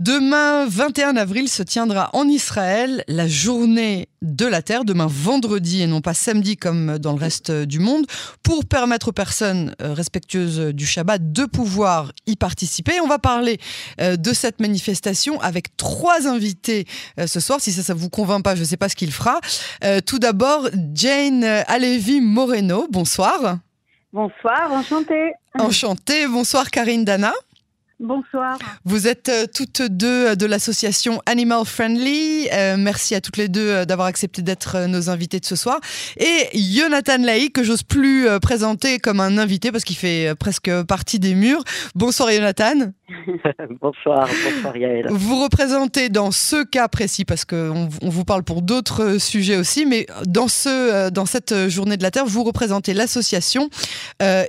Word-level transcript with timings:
Demain, 0.00 0.64
21 0.66 1.14
avril, 1.16 1.46
se 1.46 1.62
tiendra 1.62 2.08
en 2.14 2.26
Israël 2.26 3.04
la 3.06 3.28
journée 3.28 4.08
de 4.22 4.46
la 4.46 4.62
Terre, 4.62 4.86
demain 4.86 5.06
vendredi 5.06 5.82
et 5.82 5.86
non 5.86 6.00
pas 6.00 6.14
samedi 6.14 6.56
comme 6.56 6.98
dans 6.98 7.12
le 7.12 7.18
reste 7.18 7.50
du 7.50 7.80
monde, 7.80 8.06
pour 8.42 8.64
permettre 8.64 9.08
aux 9.08 9.12
personnes 9.12 9.74
euh, 9.82 9.92
respectueuses 9.92 10.72
du 10.72 10.86
Shabbat 10.86 11.32
de 11.32 11.44
pouvoir 11.44 12.12
y 12.26 12.36
participer. 12.36 12.98
On 13.02 13.08
va 13.08 13.18
parler 13.18 13.58
euh, 14.00 14.16
de 14.16 14.32
cette 14.32 14.58
manifestation 14.58 15.38
avec 15.42 15.76
trois 15.76 16.26
invités 16.26 16.86
euh, 17.18 17.26
ce 17.26 17.38
soir. 17.38 17.60
Si 17.60 17.70
ça 17.70 17.92
ne 17.92 17.98
vous 17.98 18.08
convainc 18.08 18.42
pas, 18.42 18.54
je 18.54 18.60
ne 18.60 18.66
sais 18.66 18.78
pas 18.78 18.88
ce 18.88 18.96
qu'il 18.96 19.12
fera. 19.12 19.38
Tout 20.06 20.18
d'abord, 20.18 20.66
Jane 20.94 21.44
Alevi 21.44 22.22
Moreno, 22.22 22.86
bonsoir. 22.90 23.58
Bonsoir, 24.14 24.72
enchantée. 24.72 25.34
Enchantée, 25.58 26.26
bonsoir 26.26 26.70
Karine 26.70 27.04
Dana. 27.04 27.34
Bonsoir. 28.00 28.58
Vous 28.86 29.06
êtes 29.06 29.28
euh, 29.28 29.44
toutes 29.54 29.82
deux 29.82 30.28
euh, 30.28 30.34
de 30.34 30.46
l'association 30.46 31.20
Animal 31.26 31.66
Friendly. 31.66 32.48
Euh, 32.50 32.76
merci 32.78 33.14
à 33.14 33.20
toutes 33.20 33.36
les 33.36 33.48
deux 33.48 33.84
d'avoir 33.84 34.08
accepté 34.08 34.40
d'être 34.40 34.86
nos 34.86 35.10
invités 35.10 35.38
de 35.38 35.44
ce 35.44 35.54
soir. 35.54 35.80
Et 36.16 36.48
Jonathan 36.54 37.18
Laï, 37.18 37.50
que 37.50 37.62
j'ose 37.62 37.82
plus 37.82 38.26
présenter 38.40 39.00
comme 39.00 39.20
un 39.20 39.36
invité 39.36 39.70
parce 39.70 39.84
qu'il 39.84 39.96
fait 39.96 40.34
presque 40.38 40.70
partie 40.84 41.18
des 41.18 41.34
murs. 41.34 41.62
Bonsoir 41.94 42.30
Jonathan. 42.30 42.92
bonsoir, 43.82 44.28
bonsoir 44.44 44.76
Yael. 44.76 45.08
Vous 45.10 45.42
représentez 45.42 46.08
dans 46.08 46.30
ce 46.30 46.64
cas 46.64 46.88
précis, 46.88 47.24
parce 47.24 47.44
qu'on 47.44 47.88
on 48.00 48.08
vous 48.08 48.24
parle 48.24 48.44
pour 48.44 48.62
d'autres 48.62 49.18
sujets 49.18 49.56
aussi, 49.56 49.84
mais 49.84 50.06
dans, 50.26 50.48
ce, 50.48 51.10
dans 51.10 51.26
cette 51.26 51.68
journée 51.68 51.96
de 51.96 52.02
la 52.02 52.10
Terre, 52.10 52.24
vous 52.24 52.44
représentez 52.44 52.94
l'association 52.94 53.68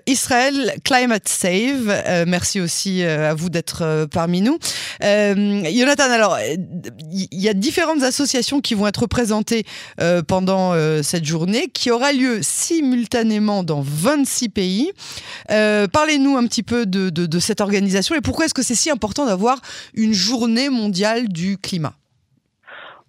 Israel 0.05 0.75
Climate 0.83 1.27
Save. 1.27 2.25
merci 2.27 2.61
aussi 2.61 3.03
à 3.03 3.33
vous 3.33 3.40
d'être 3.49 3.81
euh, 3.83 4.07
parmi 4.07 4.41
nous. 4.41 4.57
Euh, 5.03 5.63
Jonathan, 5.65 6.11
alors, 6.11 6.37
il 6.39 7.41
y 7.41 7.49
a 7.49 7.53
différentes 7.53 8.03
associations 8.03 8.61
qui 8.61 8.75
vont 8.75 8.87
être 8.87 9.01
représentées 9.01 9.63
euh, 9.99 10.21
pendant 10.21 10.73
cette 11.03 11.25
journée, 11.25 11.67
qui 11.67 11.91
aura 11.91 12.13
lieu 12.13 12.39
simultanément 12.41 13.63
dans 13.63 13.81
26 13.81 14.49
pays. 14.49 14.91
Parlez-nous 15.47 16.37
un 16.37 16.45
petit 16.47 16.63
peu 16.63 16.85
de, 16.85 17.09
de 17.09 17.39
cette 17.39 17.61
organisation 17.61 18.15
et 18.15 18.21
pourquoi 18.21 18.45
est-ce 18.45 18.53
que 18.53 18.63
c'est 18.63 18.75
si 18.75 18.89
important 18.89 19.25
d'avoir 19.25 19.59
une 19.93 20.13
journée 20.13 20.69
mondiale 20.69 21.27
du 21.27 21.57
climat? 21.57 21.93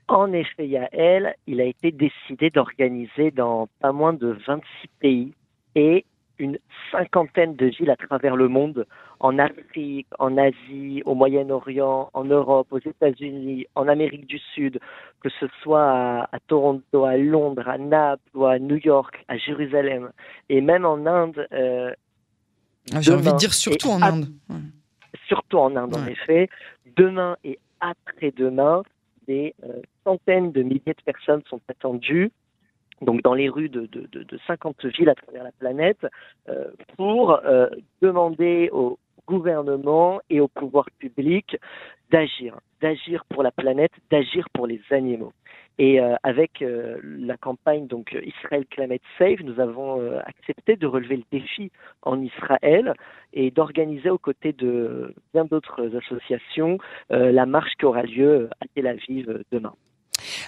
En 0.09 0.33
effet, 0.33 0.67
Yael, 0.67 1.35
il 1.47 1.61
a 1.61 1.65
été 1.65 1.91
décidé 1.91 2.51
d'organiser 2.51 3.31
dans 3.31 3.69
pas 3.81 3.93
moins 3.93 4.13
de 4.13 4.37
26 4.47 4.89
pays 5.01 5.33
et 5.75 6.05
une 6.39 6.59
cinquantaine 6.91 7.55
de 7.57 7.67
villes 7.67 7.91
à 7.91 7.97
travers 7.97 8.37
le 8.37 8.49
monde, 8.49 8.87
en 9.23 9.39
Afrique, 9.39 10.09
en 10.19 10.37
Asie, 10.37 11.03
au 11.07 11.15
Moyen-Orient, 11.15 12.11
en 12.13 12.25
Europe, 12.25 12.67
aux 12.73 12.81
États-Unis, 12.81 13.67
en 13.77 13.87
Amérique 13.87 14.27
du 14.27 14.39
Sud, 14.53 14.81
que 15.23 15.29
ce 15.39 15.47
soit 15.63 16.29
à, 16.33 16.39
Toronto, 16.49 17.05
à 17.05 17.17
Londres, 17.17 17.69
à 17.69 17.79
Naples, 17.79 18.29
ou 18.35 18.47
à 18.47 18.59
New 18.59 18.81
York, 18.85 19.25
à 19.29 19.37
Jérusalem, 19.37 20.11
et 20.49 20.61
même 20.61 20.85
en 20.85 21.07
Inde. 21.07 21.47
Euh, 21.53 21.95
ah, 22.93 23.01
J'ai 23.01 23.13
envie 23.13 23.33
de 23.33 23.37
dire 23.37 23.55
surtout 23.55 23.91
en 23.91 24.03
Inde. 24.03 24.27
Surtout 25.29 25.59
en 25.59 25.77
Inde, 25.77 25.95
en 25.95 26.07
effet. 26.07 26.49
Demain 26.97 27.37
et 27.45 27.61
après-demain, 27.81 28.83
des 29.29 29.55
euh, 29.63 29.81
centaines 30.03 30.51
de 30.51 30.63
milliers 30.65 30.81
de 30.99 31.03
personnes 31.05 31.43
sont 31.49 31.61
attendues 31.69 32.33
donc 33.03 33.23
dans 33.23 33.35
les 33.35 33.49
rues 33.49 33.69
de, 33.69 33.87
de, 33.87 34.07
de, 34.13 34.39
50 34.47 34.85
villes 34.87 35.09
à 35.09 35.15
travers 35.15 35.45
la 35.45 35.53
planète, 35.53 36.07
euh, 36.49 36.71
pour 36.97 37.33
euh, 37.33 37.69
demander 38.01 38.71
au 38.73 38.99
gouvernement 39.27 40.21
et 40.31 40.41
au 40.41 40.49
pouvoir 40.49 40.87
public 40.99 41.57
d'agir, 42.11 42.59
d'agir 42.81 43.25
pour 43.27 43.43
la 43.43 43.51
planète, 43.51 43.93
d'agir 44.11 44.49
pour 44.53 44.67
les 44.67 44.81
animaux. 44.91 45.33
Et 45.79 46.01
euh, 46.01 46.15
avec 46.23 46.63
la 46.63 47.37
campagne 47.39 47.87
donc 47.87 48.15
Israel 48.25 48.67
Climate 48.71 49.01
Safe, 49.19 49.41
nous 49.43 49.59
avons 49.59 50.01
accepté 50.27 50.77
de 50.77 50.87
relever 50.87 51.17
le 51.17 51.25
défi 51.33 51.71
en 52.03 52.21
Israël 52.21 52.93
et 53.33 53.51
d'organiser 53.51 54.11
aux 54.11 54.19
côtés 54.19 54.53
de 54.53 55.15
bien 55.33 55.47
d'autres 55.47 55.97
associations 55.97 56.79
la 57.09 57.47
marche 57.47 57.73
qui 57.79 57.87
aura 57.87 58.03
lieu 58.03 58.51
à 58.61 58.67
Tel 58.75 58.87
Aviv 58.87 59.43
demain. 59.51 59.75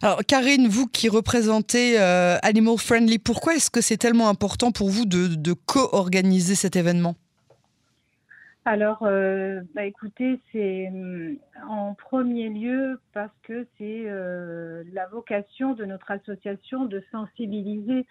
Alors, 0.02 0.20
Karine, 0.26 0.68
vous 0.68 0.86
qui 0.86 1.08
représentez 1.08 2.00
euh, 2.00 2.36
Animal 2.42 2.78
Friendly, 2.78 3.18
pourquoi 3.18 3.54
est-ce 3.54 3.70
que 3.70 3.80
c'est 3.80 3.96
tellement 3.96 4.28
important 4.28 4.72
pour 4.72 4.90
vous 4.90 5.04
de, 5.06 5.52
co-organiser 5.66 6.54
cet 6.54 6.76
événement? 6.76 7.14
Alors, 8.64 9.02
euh, 9.02 9.60
bah, 9.74 9.84
écoutez, 9.84 10.40
c'est 10.52 10.88
mm, 10.90 11.36
en 11.68 11.94
premier 11.94 12.48
lieu 12.48 13.00
parce 13.12 13.34
que 13.42 13.66
c'est 13.78 14.04
euh, 14.06 14.84
la 14.92 15.06
vocation 15.06 15.74
de 15.74 15.84
notre 15.84 16.10
association 16.10 16.84
de 16.86 17.02
sensibiliser 17.10 18.06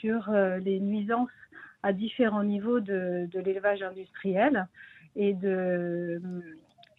sur 0.00 0.32
les 0.32 0.80
nuisances 0.80 1.30
à 1.84 1.92
différents 1.92 2.42
niveaux 2.42 2.80
de, 2.80 3.28
l'élevage 3.34 3.82
industriel 3.82 4.66
et 5.14 5.34
de 5.34 6.20
mm, 6.22 6.42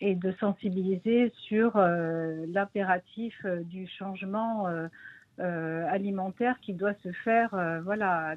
et 0.04 0.16
de 0.16 0.34
sensibiliser 0.34 1.32
sur 1.48 1.78
euh, 1.78 2.46
l'impératif 2.50 3.34
euh, 3.46 3.64
du 3.64 3.88
changement 3.88 4.68
euh, 4.68 5.88
alimentaire 5.88 6.60
qui 6.62 6.74
doit 6.74 6.94
se 7.04 7.12
faire. 7.24 7.50
voilà, 7.84 8.36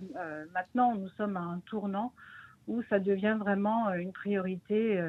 maintenant 0.55 0.95
nous 0.95 1.11
sommes 1.11 1.37
à 1.37 1.41
un 1.41 1.61
tournant 1.67 2.13
où 2.69 2.83
ça 2.89 2.99
devient 2.99 3.37
vraiment 3.39 3.93
une 3.95 4.13
priorité 4.13 5.01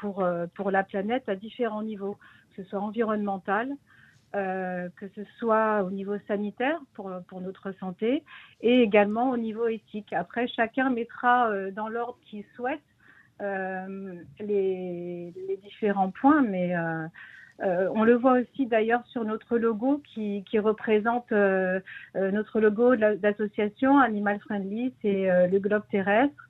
pour, 0.00 0.26
pour 0.54 0.70
la 0.70 0.84
planète 0.84 1.28
à 1.28 1.36
différents 1.36 1.82
niveaux, 1.82 2.16
que 2.54 2.62
ce 2.62 2.68
soit 2.68 2.80
environnemental, 2.80 3.70
que 4.32 5.08
ce 5.14 5.24
soit 5.38 5.82
au 5.82 5.90
niveau 5.90 6.18
sanitaire 6.26 6.78
pour, 6.94 7.10
pour 7.28 7.40
notre 7.40 7.72
santé 7.72 8.22
et 8.60 8.82
également 8.82 9.30
au 9.30 9.36
niveau 9.36 9.66
éthique. 9.68 10.12
Après, 10.12 10.46
chacun 10.48 10.90
mettra 10.90 11.50
dans 11.70 11.88
l'ordre 11.88 12.18
qu'il 12.26 12.44
souhaite 12.54 12.82
euh, 13.40 14.14
les, 14.40 15.32
différents 15.62 16.10
points, 16.10 16.42
mais 16.42 16.74
euh, 17.60 17.64
euh, 17.64 17.90
on 17.94 18.04
le 18.04 18.14
voit 18.14 18.38
aussi 18.40 18.66
d'ailleurs 18.66 19.04
sur 19.06 19.24
notre 19.24 19.58
logo 19.58 20.02
qui, 20.14 20.42
représente 20.58 21.30
notre 22.14 22.60
logo 22.60 22.96
d'association 22.96 23.98
Animal 23.98 24.38
Friendly, 24.40 24.92
c'est 25.02 25.48
le 25.48 25.58
globe 25.58 25.82
terrestre 25.90 26.48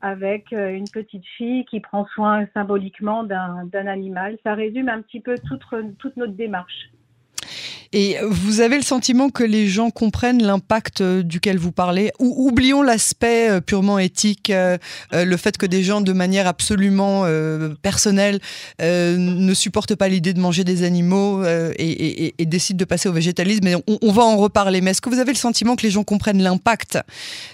avec 0.00 0.52
une 0.52 0.88
petite 0.88 1.26
fille 1.36 1.64
qui 1.64 1.80
prend 1.80 2.06
soin 2.06 2.46
symboliquement 2.54 3.24
d'un 3.24 3.86
animal. 3.86 4.38
Ça 4.44 4.54
résume 4.54 4.88
un 4.88 5.02
petit 5.02 5.20
peu 5.20 5.34
toute 5.98 6.16
notre 6.16 6.34
démarche. 6.34 6.90
Et 7.92 8.16
vous 8.22 8.60
avez 8.60 8.76
le 8.76 8.82
sentiment 8.82 9.30
que 9.30 9.44
les 9.44 9.66
gens 9.66 9.90
comprennent 9.90 10.42
l'impact 10.42 11.00
euh, 11.00 11.22
duquel 11.22 11.58
vous 11.58 11.72
parlez? 11.72 12.12
Ou 12.18 12.48
oublions 12.48 12.82
l'aspect 12.82 13.48
euh, 13.48 13.60
purement 13.60 13.98
éthique, 13.98 14.50
euh, 14.50 14.76
le 15.12 15.36
fait 15.36 15.56
que 15.56 15.64
des 15.64 15.82
gens 15.82 16.00
de 16.00 16.12
manière 16.12 16.46
absolument 16.46 17.24
personnelle 17.82 18.40
ne 18.80 19.54
supportent 19.54 19.94
pas 19.94 20.08
l'idée 20.08 20.34
de 20.34 20.40
manger 20.40 20.64
des 20.64 20.82
animaux 20.82 21.44
et, 21.44 22.34
décident 22.40 22.78
de 22.78 22.84
passer 22.84 23.08
au 23.08 23.12
végétalisme. 23.12 23.64
Mais 23.64 23.74
on, 23.86 24.12
va 24.12 24.22
en 24.22 24.36
reparler. 24.36 24.80
Mais 24.80 24.90
est-ce 24.92 25.00
que 25.00 25.08
vous 25.10 25.18
avez 25.18 25.32
le 25.32 25.38
sentiment 25.38 25.76
que 25.76 25.82
les 25.82 25.90
gens 25.90 26.04
comprennent 26.04 26.42
l'impact 26.42 26.98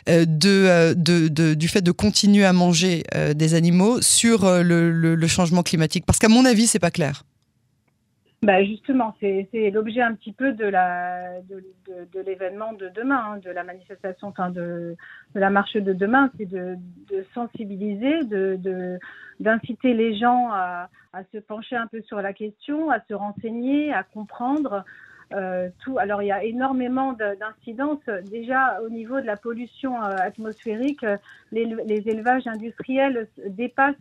du 0.07 1.69
fait 1.69 1.83
de 1.83 1.91
continuer 1.91 2.45
à 2.45 2.53
manger 2.53 3.05
des 3.35 3.55
animaux 3.55 4.01
sur 4.03 4.47
le, 4.63 4.91
le 4.91 5.27
changement 5.27 5.63
climatique? 5.63 6.05
Parce 6.07 6.19
qu'à 6.19 6.29
mon 6.29 6.45
avis, 6.45 6.67
c'est 6.67 6.79
pas 6.79 6.91
clair. 6.91 7.25
Bah 8.45 8.63
justement, 8.63 9.17
c'est 9.21 9.71
l'objet 9.71 10.03
un 10.03 10.15
petit 10.15 10.33
peu 10.33 10.53
de 10.53 10.67
de, 10.67 12.21
l'événement 12.21 12.75
de 12.75 12.91
demain, 12.91 13.33
hein, 13.33 13.39
de 13.39 13.51
la 13.51 13.65
manifestation, 13.65 14.29
enfin 14.29 14.51
de, 14.51 14.97
la 15.35 15.49
marche 15.49 15.75
de 15.75 15.95
demain, 15.95 16.31
c'est 16.37 16.45
de, 16.45 16.77
de, 17.11 17.25
sensibiliser, 17.33 18.23
de 18.25 18.99
d'inciter 19.41 19.95
les 19.95 20.19
gens 20.19 20.51
à, 20.53 20.91
à, 21.15 21.25
se 21.33 21.39
pencher 21.39 21.77
un 21.77 21.87
peu 21.87 22.03
sur 22.03 22.21
la 22.21 22.35
question, 22.35 22.91
à 22.91 23.01
se 23.09 23.15
renseigner, 23.15 23.95
à 23.95 24.03
comprendre. 24.03 24.85
Euh, 25.33 25.69
tout. 25.83 25.99
Alors 25.99 26.23
il 26.23 26.27
y 26.27 26.33
a 26.33 26.45
énormément 26.45 27.15
d'incidences. 27.15 28.05
Déjà 28.31 28.81
au 28.83 28.91
niveau 28.91 29.21
de 29.21 29.27
la 29.27 29.37
pollution 29.37 30.03
euh, 30.03 30.17
atmosphérique, 30.19 31.05
les, 31.51 31.65
les 31.65 32.09
élevages 32.09 32.47
industriels 32.47 33.29
dépassent 33.49 33.97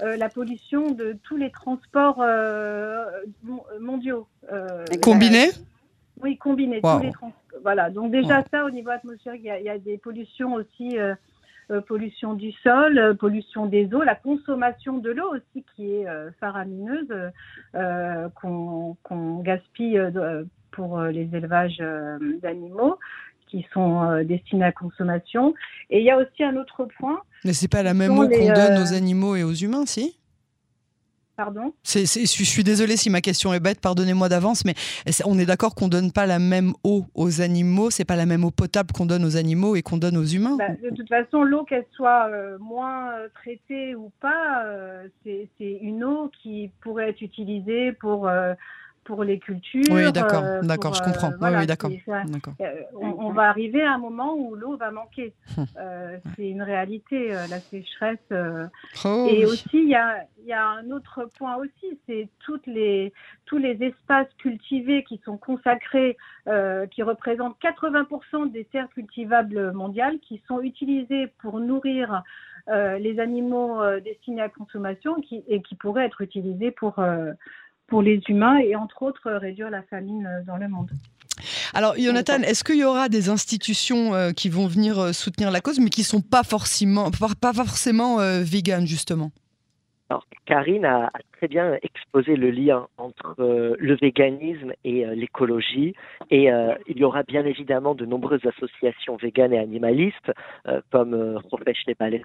euh, 0.00 0.16
la 0.16 0.28
pollution 0.28 0.92
de 0.92 1.16
tous 1.24 1.36
les 1.36 1.50
transports 1.50 2.20
euh, 2.20 3.04
mondiaux. 3.80 4.28
Euh, 4.52 4.84
combinés? 5.02 5.50
Oui, 6.22 6.36
combinés. 6.36 6.80
voilà. 7.62 7.90
Donc 7.90 8.12
déjà 8.12 8.44
ça, 8.52 8.64
au 8.64 8.70
niveau 8.70 8.90
atmosphérique, 8.90 9.42
il 9.44 9.64
y, 9.64 9.68
a 9.68 9.78
des 9.78 9.98
pollutions 9.98 10.54
aussi. 10.54 10.96
pollution 11.86 12.32
du 12.32 12.50
sol, 12.52 13.16
pollution 13.20 13.66
des 13.66 13.92
eaux, 13.92 14.02
la 14.02 14.14
consommation 14.14 14.98
de 14.98 15.10
l'eau 15.10 15.34
aussi 15.34 15.64
qui 15.74 15.92
est 15.92 16.06
faramineuse, 16.40 17.30
qu'on 18.40 19.40
gaspille 19.42 20.00
pour 20.78 21.00
les 21.02 21.28
élevages 21.34 21.82
d'animaux 22.40 22.98
qui 23.48 23.66
sont 23.72 24.02
euh, 24.02 24.24
destinés 24.24 24.64
à 24.64 24.72
consommation. 24.72 25.54
Et 25.90 25.98
il 26.00 26.04
y 26.04 26.10
a 26.10 26.18
aussi 26.18 26.44
un 26.44 26.56
autre 26.56 26.86
point. 26.98 27.20
Mais 27.44 27.52
c'est 27.52 27.68
pas 27.68 27.82
la 27.82 27.94
même 27.94 28.12
eau 28.12 28.28
qu'on 28.28 28.52
donne 28.52 28.78
aux 28.78 28.92
euh, 28.92 28.96
animaux 28.96 29.36
et 29.36 29.42
aux 29.42 29.52
humains, 29.52 29.86
si? 29.86 30.16
Pardon? 31.36 31.72
C'est, 31.84 32.04
Je 32.04 32.44
suis 32.44 32.64
désolée 32.64 32.96
si 32.96 33.10
ma 33.10 33.20
question 33.20 33.54
est 33.54 33.60
bête, 33.60 33.80
pardonnez-moi 33.80 34.28
d'avance, 34.28 34.64
mais 34.64 34.74
on 35.24 35.38
est 35.38 35.46
d'accord 35.46 35.76
qu'on 35.76 35.86
donne 35.86 36.10
pas 36.10 36.26
la 36.26 36.40
même 36.40 36.72
eau 36.82 37.04
aux 37.14 37.40
animaux, 37.40 37.90
c'est 37.90 38.04
pas 38.04 38.16
la 38.16 38.26
même 38.26 38.44
eau 38.44 38.50
potable 38.50 38.90
qu'on 38.90 39.06
donne 39.06 39.24
aux 39.24 39.36
animaux 39.36 39.76
et 39.76 39.82
qu'on 39.82 39.98
donne 39.98 40.16
aux 40.16 40.24
humains 40.24 40.56
bah, 40.58 40.70
De 40.82 40.92
toute 40.96 41.08
façon, 41.08 41.44
l'eau, 41.44 41.62
qu'elle 41.62 41.86
soit 41.92 42.28
euh, 42.28 42.58
moins 42.58 43.12
euh, 43.12 43.28
traitée 43.34 43.94
ou 43.94 44.10
pas, 44.20 44.64
euh, 44.64 45.06
c'est, 45.24 45.48
une 45.60 46.02
eau 46.02 46.28
qui 46.42 46.72
pourrait 46.80 47.10
être 47.10 47.22
utilisée 47.22 47.92
pour 47.92 48.28
pour 49.08 49.24
les 49.24 49.38
cultures. 49.38 49.90
Oui, 49.90 50.12
d'accord, 50.12 50.44
euh, 50.44 50.60
d'accord, 50.60 50.92
je 50.92 51.02
comprends. 51.02 51.32
oui, 51.40 51.66
d'accord. 51.66 51.90
Euh, 52.60 52.82
on, 52.94 53.30
va 53.30 53.48
arriver 53.48 53.82
à 53.82 53.94
un 53.94 53.98
moment 53.98 54.34
où 54.34 54.54
l'eau 54.54 54.76
va 54.76 54.90
manquer. 54.92 55.32
Hum. 55.56 55.66
Euh, 55.76 56.18
c'est 56.36 56.48
une 56.48 56.62
réalité, 56.62 57.30
la 57.30 57.58
sécheresse. 57.58 58.18
Oh, 59.04 59.26
et 59.28 59.44
aussi, 59.44 59.64
il 59.72 59.88
y 59.88 59.94
a, 59.94 60.24
y 60.44 60.52
a, 60.52 60.64
un 60.64 60.90
autre 60.90 61.28
point 61.36 61.56
aussi, 61.56 61.98
c'est 62.06 62.28
toutes 62.44 62.66
les, 62.66 63.12
tous 63.46 63.58
les 63.58 63.76
espaces 63.82 64.28
cultivés 64.38 65.02
qui 65.04 65.20
sont 65.24 65.36
consacrés, 65.36 66.16
qui 66.90 67.02
représentent 67.02 67.56
80% 67.60 68.52
des 68.52 68.64
terres 68.66 68.88
cultivables 68.90 69.72
mondiales, 69.72 70.18
qui 70.20 70.40
sont 70.46 70.60
utilisées 70.60 71.28
pour 71.38 71.58
nourrir 71.58 72.22
les 72.68 73.18
animaux 73.18 73.80
destinés 74.00 74.42
à 74.42 74.44
la 74.44 74.50
consommation 74.50 75.20
qui, 75.20 75.42
et 75.48 75.60
qui 75.62 75.74
pourraient 75.74 76.06
être 76.06 76.20
utilisés 76.20 76.70
pour 76.70 77.00
pour 77.88 78.02
les 78.02 78.20
humains 78.28 78.58
et 78.58 78.76
entre 78.76 79.02
autres 79.02 79.30
réduire 79.32 79.70
la 79.70 79.82
famine 79.82 80.26
euh, 80.26 80.44
dans 80.46 80.56
le 80.56 80.68
monde. 80.68 80.90
Alors, 81.72 81.94
Jonathan, 81.96 82.42
est-ce 82.42 82.64
qu'il 82.64 82.76
y 82.76 82.84
aura 82.84 83.08
des 83.08 83.28
institutions 83.28 84.14
euh, 84.14 84.32
qui 84.32 84.48
vont 84.48 84.66
venir 84.66 84.98
euh, 84.98 85.12
soutenir 85.12 85.50
la 85.50 85.60
cause, 85.60 85.78
mais 85.80 85.90
qui 85.90 86.00
ne 86.02 86.06
sont 86.06 86.20
pas 86.20 86.42
forcément, 86.42 87.10
pas 87.40 87.52
forcément 87.52 88.18
véganes, 88.42 88.86
justement? 88.86 89.30
Alors, 90.10 90.24
Karine 90.46 90.86
a, 90.86 91.10
très 91.36 91.48
bien 91.48 91.76
exposé 91.82 92.34
le 92.34 92.50
lien 92.50 92.86
entre 92.96 93.36
euh, 93.40 93.76
le 93.78 93.94
véganisme 93.96 94.72
et 94.82 95.04
euh, 95.04 95.14
l'écologie. 95.14 95.94
Et 96.30 96.50
euh, 96.50 96.74
il 96.86 96.96
y 96.96 97.04
aura 97.04 97.22
bien 97.24 97.44
évidemment 97.44 97.94
de 97.94 98.06
nombreuses 98.06 98.44
associations 98.46 99.16
véganes 99.16 99.52
et 99.52 99.58
animalistes, 99.58 100.32
comme 100.90 101.40
Profesh 101.48 101.86
Nepal 101.86 102.20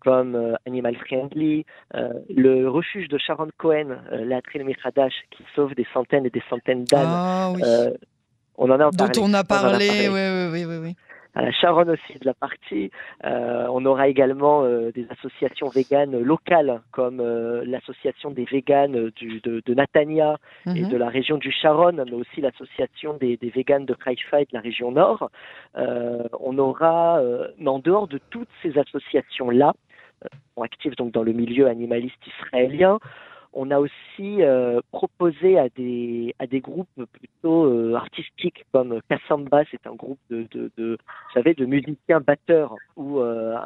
comme 0.00 0.56
Animal 0.66 0.96
Friendly, 0.96 1.64
le 1.94 2.68
refuge 2.68 3.08
de 3.08 3.18
Sharon 3.18 3.48
Cohen, 3.56 3.98
la 4.10 4.40
Mikhadash, 4.54 5.14
qui 5.30 5.44
sauve 5.54 5.74
des 5.74 5.86
centaines 5.92 6.26
et 6.26 6.30
des 6.30 6.42
centaines 6.50 6.84
d'ânes. 6.84 7.06
Ah, 7.06 7.52
oui. 7.54 7.62
on 8.56 8.70
en 8.70 8.80
a 8.80 8.90
parlé. 8.90 9.12
Dont 9.14 9.22
on 9.22 9.34
a 9.34 9.44
parlé, 9.44 10.08
oui, 10.08 10.50
oui, 10.52 10.64
oui. 10.64 10.78
oui 10.82 10.96
à 11.36 11.42
la 11.42 11.52
Charonne 11.52 11.90
aussi 11.90 12.18
de 12.18 12.24
la 12.24 12.32
partie. 12.32 12.90
Euh, 13.24 13.66
on 13.70 13.84
aura 13.84 14.08
également 14.08 14.64
euh, 14.64 14.90
des 14.90 15.06
associations 15.10 15.68
véganes 15.68 16.18
locales 16.18 16.80
comme 16.92 17.20
euh, 17.20 17.62
l'association 17.66 18.30
des 18.30 18.46
véganes 18.46 19.10
du, 19.10 19.40
de, 19.42 19.62
de, 19.64 19.74
Natania 19.74 20.38
et 20.66 20.82
mhm. 20.82 20.88
de 20.88 20.96
la 20.96 21.10
région 21.10 21.36
du 21.36 21.52
Charonne, 21.52 22.02
mais 22.06 22.14
aussi 22.14 22.40
l'association 22.40 23.14
des, 23.18 23.36
des 23.36 23.50
véganes 23.50 23.84
de 23.84 23.94
Haïfa 24.06 24.40
et 24.40 24.44
de 24.46 24.54
la 24.54 24.60
région 24.60 24.90
nord. 24.92 25.30
on 25.76 26.58
aura, 26.58 27.20
mais 27.58 27.68
en 27.68 27.80
dehors 27.80 28.08
de 28.08 28.18
toutes 28.30 28.48
ces 28.62 28.78
associations-là, 28.78 29.74
actives 30.62 30.96
donc 30.96 31.12
dans 31.12 31.22
le 31.22 31.32
milieu 31.32 31.66
animaliste 31.66 32.26
israélien, 32.26 32.98
on 33.52 33.70
a 33.70 33.78
aussi 33.78 34.42
euh, 34.42 34.80
proposé 34.92 35.58
à 35.58 35.68
des, 35.70 36.34
à 36.38 36.46
des 36.46 36.60
groupes 36.60 37.04
plutôt 37.12 37.64
euh, 37.66 37.94
artistiques 37.94 38.64
comme 38.72 39.00
Kassamba, 39.08 39.62
c'est 39.70 39.86
un 39.86 39.94
groupe 39.94 40.18
de, 40.30 40.46
de, 40.50 40.70
de, 40.76 40.98
savez, 41.34 41.54
de 41.54 41.64
musiciens 41.64 42.20
batteurs 42.20 42.74
où 42.96 43.20
euh, 43.20 43.56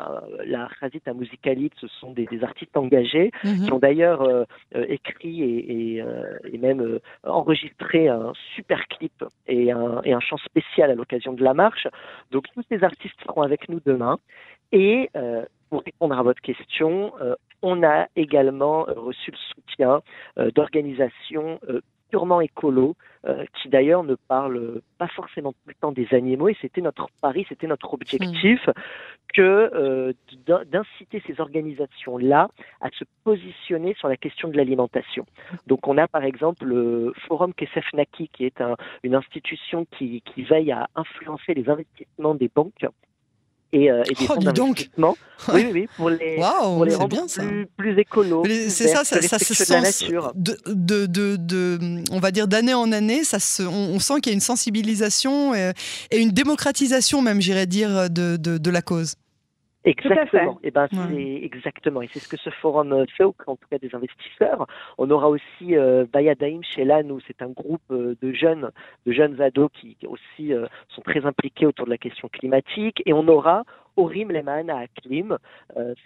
la 0.44 0.68
Khazita 0.80 1.12
Musicalit, 1.14 1.70
ce 1.80 1.88
sont 1.88 2.12
des, 2.12 2.28
artistes 2.42 2.76
engagés 2.76 3.32
mhm. 3.44 3.64
qui 3.64 3.72
ont 3.72 3.78
d'ailleurs 3.78 4.46
écrit 4.72 5.42
et, 5.42 5.98
et, 5.98 6.04
et 6.52 6.58
même 6.58 6.98
enregistré 7.24 8.08
un 8.08 8.32
super 8.54 8.86
clip 8.88 9.24
et 9.46 9.72
un, 9.72 10.00
et 10.04 10.12
un 10.12 10.20
chant 10.20 10.38
spécial 10.38 10.90
à 10.90 10.94
l'occasion 10.94 11.32
de 11.32 11.44
la 11.44 11.52
marche. 11.52 11.86
Donc 12.30 12.44
tous 12.54 12.62
ces 12.70 12.82
artistes 12.82 13.20
seront 13.26 13.42
avec 13.42 13.68
nous 13.68 13.80
demain. 13.84 14.18
Et 14.72 15.10
pour 15.68 15.82
répondre 15.84 16.18
à 16.18 16.22
votre 16.22 16.40
question, 16.40 17.12
on 17.62 17.82
a 17.82 18.06
également 18.16 18.88
euh, 18.88 18.92
reçu 18.96 19.30
le 19.30 19.36
soutien 19.36 20.02
euh, 20.38 20.50
d'organisations 20.50 21.60
euh, 21.68 21.80
purement 22.10 22.40
écolo, 22.40 22.96
qui 23.54 23.68
d'ailleurs 23.68 24.02
ne 24.02 24.16
parlent 24.16 24.80
pas 24.98 25.06
forcément 25.06 25.52
tout 25.52 25.68
le 25.68 25.74
temps 25.74 25.92
des 25.92 26.08
animaux, 26.12 26.48
et 26.48 26.56
c'était 26.60 26.80
notre 26.80 27.06
pari, 27.20 27.46
c'était 27.48 27.68
notre 27.68 27.94
objectif, 27.94 28.66
mm. 28.66 28.72
que 29.32 30.12
d'inciter 30.72 31.22
ces 31.24 31.40
organisations-là 31.40 32.48
à 32.80 32.90
se 32.90 33.04
positionner 33.22 33.94
sur 33.94 34.08
la 34.08 34.16
question 34.16 34.48
de 34.48 34.56
l'alimentation. 34.56 35.24
Donc 35.68 35.86
on 35.86 35.98
a 35.98 36.08
par 36.08 36.24
exemple 36.24 36.64
le 36.64 37.12
Forum 37.28 37.54
Kesef 37.54 37.92
Naki, 37.92 38.28
qui 38.32 38.44
est 38.44 38.60
une 39.04 39.14
institution 39.14 39.86
qui, 39.96 40.20
qui 40.22 40.42
veille 40.42 40.72
à 40.72 40.88
influencer 40.96 41.54
les 41.54 41.68
investissements 41.68 42.34
des 42.34 42.50
banques 42.52 42.86
et, 43.72 43.90
euh, 43.90 44.02
et 44.04 44.14
des 44.14 44.26
oh, 44.28 44.34
fonds 44.34 44.40
d'investissement. 44.40 45.16
Oui, 45.54 45.66
oui, 45.72 45.88
pour 45.96 46.10
les, 46.10 46.36
pour 46.36 46.84
les 46.84 46.94
rendre 46.94 47.08
bien, 47.08 47.26
plus, 47.26 47.66
plus 47.76 47.98
écolos. 47.98 48.44
C'est 48.68 48.88
ça, 48.88 49.04
ça, 49.04 49.22
ça 49.22 49.38
se 49.38 49.54
sent 49.54 50.06
de, 50.34 50.58
de, 50.66 51.06
de, 51.06 51.36
de, 51.36 51.78
on 52.12 52.20
va 52.20 52.30
dire 52.30 52.46
d'année 52.46 52.74
en 52.74 52.92
année, 52.92 53.24
ça 53.24 53.38
se, 53.38 53.62
on, 53.62 53.98
sent 54.00 54.20
qu'il 54.20 54.32
y 54.32 54.32
a 54.32 54.34
une 54.34 54.40
sensibilisation 54.40 55.54
et, 55.54 55.72
et 56.10 56.18
une 56.18 56.30
démocratisation 56.30 57.22
même, 57.22 57.40
j'irais 57.40 57.66
dire, 57.66 58.10
de, 58.10 58.36
de, 58.36 58.58
de 58.58 58.70
la 58.70 58.82
cause. 58.82 59.14
Exactement. 59.84 60.58
Et 60.62 60.68
eh 60.68 60.70
ben 60.70 60.88
c'est 60.92 61.40
exactement. 61.42 62.02
Et 62.02 62.08
c'est 62.12 62.18
ce 62.18 62.28
que 62.28 62.36
ce 62.36 62.50
forum 62.50 62.92
euh, 62.92 63.06
fait, 63.16 63.24
en 63.24 63.32
tout 63.32 63.68
cas 63.70 63.78
des 63.78 63.94
investisseurs. 63.94 64.66
On 64.98 65.10
aura 65.10 65.28
aussi 65.30 65.74
euh, 65.74 66.04
Bayadaim 66.12 66.60
chez 66.62 66.84
nous 67.04 67.20
c'est 67.26 67.40
un 67.40 67.48
groupe 67.48 67.80
euh, 67.90 68.14
de 68.20 68.32
jeunes, 68.32 68.70
de 69.06 69.12
jeunes 69.12 69.40
ados 69.40 69.70
qui 69.72 69.96
aussi 70.06 70.52
euh, 70.52 70.66
sont 70.88 71.00
très 71.00 71.24
impliqués 71.24 71.66
autour 71.66 71.86
de 71.86 71.90
la 71.90 71.98
question 71.98 72.28
climatique. 72.28 73.02
Et 73.06 73.14
on 73.14 73.26
aura 73.28 73.64
Orim 73.96 74.30
Lehman 74.30 74.68
à 74.68 74.80
Aklim. 74.80 75.36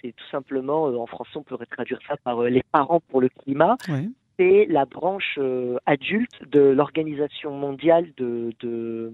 c'est 0.01 0.13
tout 0.13 0.29
simplement, 0.31 0.85
en 0.85 1.07
français, 1.07 1.37
on 1.37 1.43
pourrait 1.43 1.67
traduire 1.67 1.99
ça 2.09 2.17
par 2.17 2.43
les 2.43 2.63
parents 2.73 3.01
pour 3.11 3.21
le 3.21 3.29
climat. 3.29 3.77
c'est 4.39 4.67
la 4.69 4.85
branche 4.85 5.39
adulte 5.87 6.49
de 6.49 6.61
l'organisation 6.61 7.53
mondiale 7.53 8.09
de, 8.17 8.53
de 8.61 9.13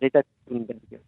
Greta 0.00 0.22
Thunberg. 0.48 1.00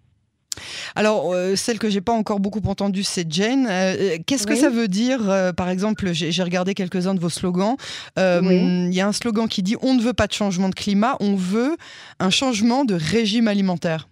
Alors, 0.97 1.35
euh, 1.35 1.57
celle 1.57 1.79
que 1.79 1.91
j'ai 1.91 2.01
pas 2.01 2.13
encore 2.13 2.41
beaucoup 2.41 2.63
entendue, 2.67 3.03
c'est 3.03 3.31
Jane. 3.31 3.69
Euh, 3.71 4.17
qu'est-ce 4.27 4.47
que 4.47 4.57
ça 4.57 4.71
veut 4.71 4.89
dire 4.89 5.29
euh, 5.29 5.53
Par 5.53 5.69
exemple, 5.69 6.11
j'ai 6.13 6.43
regardé 6.43 6.73
quelques-uns 6.73 7.15
de 7.15 7.21
vos 7.21 7.29
slogans. 7.29 7.77
Il 8.17 8.89
y 8.93 9.01
a 9.01 9.07
un 9.07 9.13
slogan 9.13 9.47
qui 9.47 9.63
dit 9.63 9.77
On 9.83 9.95
ne 9.95 10.01
veut 10.01 10.15
pas 10.15 10.27
de 10.27 10.33
changement 10.33 10.71
de 10.71 10.75
climat, 10.75 11.17
on 11.21 11.37
veut 11.37 11.77
un 12.19 12.31
changement 12.31 12.87
de 12.87 12.95
régime 12.95 13.47
alimentaire. 13.47 14.09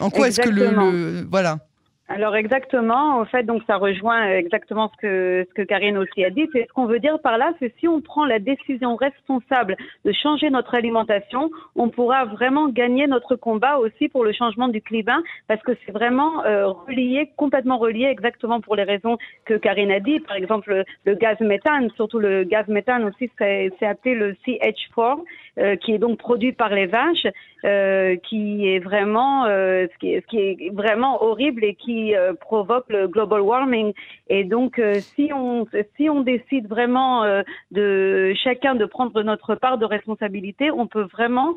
En 0.00 0.10
quoi 0.10 0.28
est-ce 0.28 0.40
que 0.40 0.50
le, 0.50 1.26
Voilà. 1.30 1.60
Alors 2.08 2.36
exactement, 2.36 3.18
en 3.18 3.24
fait, 3.24 3.42
donc 3.42 3.62
ça 3.66 3.78
rejoint 3.78 4.30
exactement 4.30 4.92
ce 4.94 5.00
que 5.00 5.46
ce 5.48 5.54
que 5.54 5.62
Karine 5.62 5.98
aussi 5.98 6.24
a 6.24 6.30
dit. 6.30 6.48
C'est 6.52 6.66
ce 6.68 6.72
qu'on 6.72 6.86
veut 6.86 7.00
dire 7.00 7.18
par 7.18 7.36
là, 7.36 7.52
c'est 7.58 7.74
si 7.80 7.88
on 7.88 8.00
prend 8.00 8.24
la 8.24 8.38
décision 8.38 8.94
responsable 8.94 9.76
de 10.04 10.12
changer 10.12 10.48
notre 10.50 10.76
alimentation, 10.76 11.50
on 11.74 11.88
pourra 11.88 12.24
vraiment 12.24 12.68
gagner 12.68 13.08
notre 13.08 13.34
combat 13.34 13.78
aussi 13.78 14.08
pour 14.08 14.22
le 14.22 14.32
changement 14.32 14.68
du 14.68 14.80
climat, 14.80 15.18
parce 15.48 15.60
que 15.62 15.72
c'est 15.84 15.90
vraiment 15.90 16.44
euh, 16.44 16.68
relié, 16.68 17.32
complètement 17.36 17.76
relié, 17.76 18.04
exactement 18.04 18.60
pour 18.60 18.76
les 18.76 18.84
raisons 18.84 19.18
que 19.44 19.54
Karine 19.54 19.90
a 19.90 19.98
dit. 19.98 20.20
Par 20.20 20.36
exemple, 20.36 20.84
le, 21.04 21.14
gaz 21.16 21.40
méthane, 21.40 21.90
surtout 21.96 22.20
le 22.20 22.44
gaz 22.44 22.68
méthane 22.68 23.04
aussi, 23.04 23.28
c'est 23.36 23.72
appelé 23.82 24.14
le 24.14 24.36
CH4, 24.46 25.24
euh, 25.58 25.76
qui 25.76 25.92
est 25.92 25.98
donc 25.98 26.18
produit 26.18 26.52
par 26.52 26.70
les 26.70 26.86
vaches, 26.86 27.26
euh, 27.64 28.16
qui 28.16 28.68
est 28.68 28.78
vraiment 28.78 29.44
ce 29.46 29.98
qui 29.98 30.14
est, 30.14 30.20
ce 30.20 30.26
qui 30.26 30.38
est 30.38 30.70
vraiment 30.74 31.22
horrible 31.22 31.64
et 31.64 31.74
qui 31.74 32.14
euh, 32.14 32.34
provoque 32.34 32.86
le 32.88 33.08
global 33.08 33.40
warming. 33.40 33.92
Et 34.28 34.44
donc, 34.44 34.78
euh, 34.78 34.94
si 35.14 35.30
on 35.34 35.66
si 35.96 36.08
on 36.10 36.22
décide 36.22 36.68
vraiment 36.68 37.24
euh, 37.24 37.42
de 37.70 38.32
chacun 38.42 38.74
de 38.74 38.84
prendre 38.84 39.22
notre 39.22 39.54
part 39.54 39.78
de 39.78 39.84
responsabilité, 39.84 40.70
on 40.70 40.86
peut 40.86 41.06
vraiment 41.12 41.54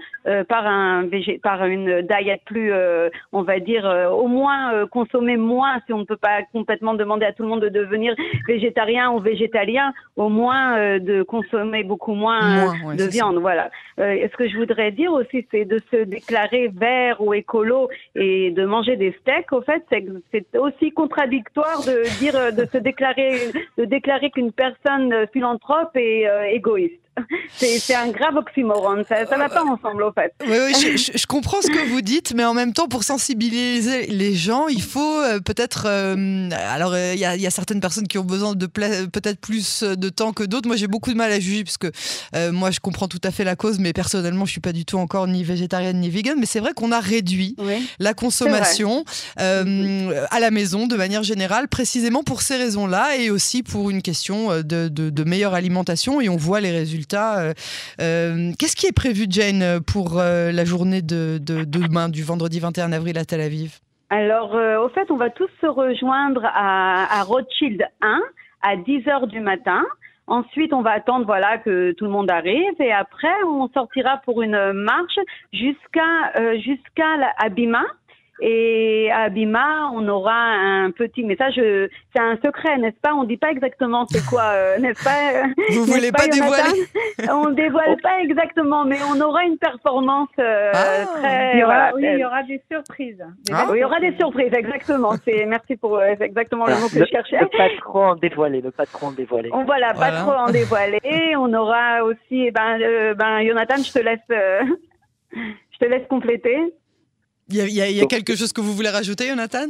par 0.47 0.65
un 0.67 1.07
par 1.41 1.65
une 1.65 2.01
diet 2.01 2.41
plus, 2.45 2.71
on 3.31 3.41
va 3.41 3.59
dire, 3.59 3.85
au 4.11 4.27
moins 4.27 4.85
consommer 4.87 5.37
moins. 5.37 5.79
Si 5.85 5.93
on 5.93 5.99
ne 5.99 6.03
peut 6.03 6.17
pas 6.17 6.41
complètement 6.51 6.93
demander 6.93 7.25
à 7.25 7.33
tout 7.33 7.43
le 7.43 7.49
monde 7.49 7.61
de 7.61 7.69
devenir 7.69 8.13
végétarien 8.47 9.11
ou 9.11 9.19
végétalien, 9.19 9.93
au 10.15 10.29
moins 10.29 10.99
de 10.99 11.23
consommer 11.23 11.83
beaucoup 11.83 12.13
moins, 12.13 12.73
de 12.95 13.03
viande. 13.03 13.37
Voilà. 13.37 13.69
Ce 13.99 14.37
que 14.37 14.47
je 14.47 14.57
voudrais 14.57 14.91
dire 14.91 15.11
aussi, 15.11 15.45
c'est 15.51 15.65
de 15.65 15.79
se 15.91 16.03
déclarer 16.03 16.69
vert 16.69 17.21
ou 17.21 17.33
écolo 17.33 17.89
et 18.15 18.51
de 18.51 18.65
manger 18.65 18.95
des 18.95 19.13
steaks. 19.21 19.51
Au 19.51 19.61
fait, 19.61 19.83
c'est 19.89 20.05
c'est 20.31 20.57
aussi 20.57 20.91
contradictoire 20.91 21.81
de 21.81 22.03
dire, 22.19 22.53
de 22.53 22.65
se 22.65 22.77
déclarer, 22.77 23.51
de 23.77 23.85
déclarer 23.85 24.31
qu'une 24.31 24.51
personne 24.51 25.27
philanthrope 25.33 25.95
est 25.95 26.27
euh, 26.27 26.43
égoïste. 26.43 27.08
C'est 27.57 27.95
un 27.95 28.09
grave 28.09 28.35
oxymoron. 28.35 29.03
Ça 29.07 29.21
ne 29.21 29.37
va 29.37 29.49
pas 29.49 29.63
ensemble, 29.63 30.03
au 30.03 30.11
fait. 30.11 30.33
Oui, 30.45 30.57
oui 30.67 30.97
je, 30.97 31.25
comprends 31.25 31.61
ce 31.61 31.67
que 31.67 31.89
vous 31.89 32.01
dites, 32.01 32.33
mais 32.35 32.45
en 32.45 32.53
même 32.53 32.73
temps, 32.73 32.87
pour 32.87 33.03
sensibiliser 33.03 34.07
les 34.07 34.35
gens, 34.35 34.67
il 34.67 34.81
faut 34.81 35.21
euh, 35.21 35.39
peut-être. 35.39 35.83
Euh, 35.87 36.49
alors, 36.51 36.93
euh, 36.93 37.13
il 37.13 37.19
y, 37.19 37.25
a 37.25 37.51
certaines 37.51 37.81
personnes 37.81 38.07
qui 38.07 38.17
ont 38.17 38.23
besoin 38.23 38.53
de 38.53 38.65
peut-être 38.65 39.39
plus 39.39 39.83
de 39.83 40.09
temps 40.09 40.33
que 40.33 40.43
d'autres. 40.43 40.67
Moi, 40.67 40.77
j'ai 40.77 40.87
beaucoup 40.87 41.11
de 41.11 41.17
mal 41.17 41.31
à 41.31 41.39
juger, 41.39 41.63
puisque 41.63 41.87
moi, 42.51 42.71
je 42.71 42.79
comprends 42.79 43.07
tout 43.07 43.21
à 43.23 43.31
fait 43.31 43.43
la 43.43 43.55
cause, 43.55 43.79
mais 43.79 43.93
personnellement, 43.93 44.45
je 44.45 44.51
suis 44.51 44.61
pas 44.61 44.73
du 44.73 44.85
tout 44.85 44.97
encore 44.97 45.27
ni 45.27 45.43
végétarienne 45.43 45.99
ni 45.99 46.09
vegan. 46.09 46.37
Mais 46.39 46.45
c'est 46.45 46.59
vrai 46.59 46.71
qu'on 46.73 46.91
a 46.91 46.99
réduit 46.99 47.55
la 47.99 48.13
consommation 48.13 49.03
à 49.37 50.39
la 50.39 50.51
maison 50.51 50.87
de 50.87 50.95
manière 50.95 51.23
générale, 51.23 51.67
précisément 51.67 52.23
pour 52.23 52.41
ces 52.41 52.57
raisons-là, 52.57 53.17
et 53.17 53.29
aussi 53.29 53.63
pour 53.63 53.89
une 53.89 54.01
question 54.01 54.61
de, 54.61 54.87
de 54.87 55.23
meilleure 55.23 55.53
alimentation. 55.53 56.21
Et 56.21 56.29
on 56.29 56.37
voit 56.37 56.61
les 56.61 56.71
résultats. 56.71 57.08
Euh, 57.17 57.53
euh, 58.01 58.51
qu'est-ce 58.57 58.75
qui 58.75 58.87
est 58.87 58.95
prévu, 58.95 59.25
Jane, 59.29 59.79
pour 59.81 60.19
euh, 60.19 60.51
la 60.51 60.65
journée 60.65 61.01
de, 61.01 61.39
demain, 61.39 62.09
du 62.09 62.23
vendredi 62.23 62.59
21 62.59 62.91
avril 62.91 63.17
à 63.17 63.25
Tel 63.25 63.41
Aviv? 63.41 63.79
Alors, 64.09 64.55
au 64.55 64.89
fait, 64.89 65.11
on 65.11 65.17
va 65.17 65.29
tous 65.29 65.49
se 65.61 65.67
rejoindre 65.67 66.43
à, 66.45 67.23
Rothschild 67.23 67.83
1 68.01 68.21
à 68.63 68.75
10 68.75 68.99
h 69.05 69.27
du 69.27 69.39
matin. 69.39 69.83
Ensuite, 70.25 70.73
on 70.73 70.81
va 70.81 70.91
attendre 70.91 71.25
voilà 71.25 71.57
que 71.59 71.91
tout 71.93 72.05
le 72.05 72.11
monde 72.11 72.29
arrive. 72.29 72.79
Et 72.79 72.91
après 72.91 73.33
on 73.45 73.67
sortira 73.69 74.21
pour 74.25 74.41
une 74.41 74.73
marche 74.73 75.17
jusqu'à 75.53 76.57
jusqu'à 76.57 77.33
Abima 77.37 77.83
et 78.41 79.09
à 79.11 79.23
Abima, 79.23 79.89
on 79.93 80.07
aura 80.07 80.33
un 80.33 80.91
petit 80.91 81.23
message. 81.23 81.55
C'est 81.55 82.21
un 82.21 82.37
secret, 82.43 82.77
n'est-ce 82.77 82.99
pas? 83.01 83.13
On 83.13 83.23
dit 83.23 83.37
pas 83.37 83.51
exactement 83.51 84.05
c'est 84.09 84.25
quoi, 84.25 84.51
euh, 84.53 84.77
n'est-ce 84.79 85.03
pas? 85.03 85.49
Vous 85.71 85.85
voulez 85.85 86.11
pas, 86.11 86.27
dévoiler? 86.27 86.87
On 87.29 87.49
dévoile 87.49 87.97
pas 88.01 88.21
exactement, 88.21 88.85
mais 88.85 88.97
on 89.03 89.19
aura 89.21 89.43
une 89.43 89.57
performance 89.57 90.29
euh, 90.39 90.71
ah. 90.73 91.05
très. 91.15 91.53
Il 91.55 91.59
y 91.59 91.63
aura, 91.63 91.91
oui, 91.93 92.03
il 92.05 92.19
y 92.19 92.25
aura 92.25 92.43
des 92.43 92.61
surprises. 92.71 93.23
Ah. 93.51 93.67
oui, 93.69 93.77
il 93.77 93.81
y 93.81 93.83
aura 93.83 93.99
des 93.99 94.15
surprises, 94.17 94.53
exactement. 94.53 95.13
C'est 95.25 95.45
merci 95.45 95.75
pour 95.75 95.97
euh, 95.97 96.13
exactement 96.19 96.65
le 96.65 96.75
mot 96.75 96.87
que 96.87 96.99
je 96.99 97.05
cherchais. 97.05 97.39
Ne 97.39 98.19
dévoiler, 98.19 98.61
ne 98.61 98.69
pas 98.69 98.85
trop 98.85 99.07
en 99.07 99.11
dévoiler. 99.11 99.49
On 99.53 99.65
voilà, 99.65 99.93
pas 99.93 100.11
trop 100.11 100.31
en 100.31 100.49
dévoiler. 100.51 100.99
On 101.37 101.53
aura 101.53 102.03
aussi, 102.03 102.45
eh 102.47 102.51
ben, 102.51 102.77
ben, 103.15 103.45
Jonathan, 103.45 103.75
je 103.77 103.91
te 103.91 103.99
laisse, 103.99 104.19
je 105.33 105.77
te 105.79 105.85
laisse 105.85 106.07
compléter. 106.07 106.73
Il 107.49 107.55
y 107.55 108.01
a, 108.01 108.05
quelque 108.05 108.35
chose 108.35 108.53
que 108.53 108.61
vous 108.61 108.73
voulez 108.73 108.89
rajouter, 108.89 109.27
Jonathan? 109.27 109.67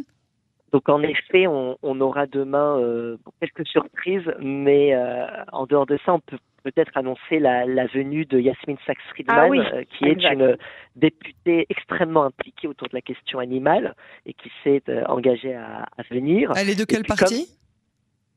Donc 0.72 0.88
en 0.88 1.02
effet, 1.02 1.48
on, 1.48 2.02
aura 2.02 2.28
demain 2.28 2.78
euh, 2.80 3.18
quelques 3.42 3.68
surprises, 3.68 4.30
mais 4.40 4.94
euh, 4.94 5.26
en 5.52 5.66
dehors 5.66 5.86
de 5.86 5.98
ça, 6.06 6.14
on 6.14 6.20
peut 6.20 6.38
peut-être 6.64 6.92
annoncer 6.96 7.40
la, 7.40 7.66
venue 7.88 8.26
de 8.26 8.40
Yasmine 8.40 8.78
Sachs-Friedman, 8.86 9.66
ah 9.66 9.76
euh, 9.76 9.84
qui 9.98 10.06
est 10.06 10.24
une 10.32 10.58
députée 10.96 11.66
extrêmement 11.70 12.26
impliquée 12.26 12.68
autour 12.68 12.88
de 12.90 12.96
la 12.96 13.02
question 13.02 13.40
animale 13.40 13.96
et 14.26 14.34
qui 14.34 14.52
s'est 14.64 14.84
engagée 15.08 15.56
à, 15.56 15.86
venir. 16.12 16.52
Elle 16.56 16.70
est 16.70 16.80
de 16.80 16.86
quel 16.86 17.04
parti 17.04 17.48